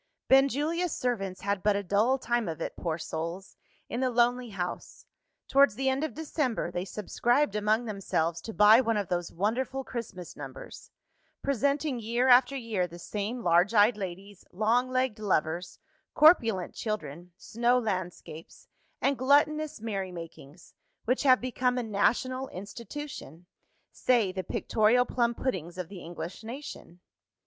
[0.29, 3.55] Benjulia's servants had but a dull time of it, poor souls,
[3.87, 5.05] in the lonely house.
[5.47, 9.83] Towards the end of December, they subscribed among themselves to buy one of those wonderful
[9.83, 10.89] Christmas Numbers
[11.43, 15.77] presenting year after year the same large eyed ladies, long legged lovers,
[16.15, 18.67] corpulent children, snow landscapes,
[19.01, 20.73] and gluttonous merry makings
[21.05, 23.45] which have become a national institution:
[23.91, 27.01] say, the pictorial plum puddings of the English nation.